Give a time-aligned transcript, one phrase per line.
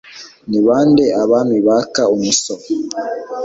[0.49, 2.63] ni ba nde abami baka umusoro